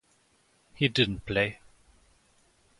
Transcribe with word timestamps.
He 0.73 0.87
didn't 0.87 1.27
play. 1.27 1.59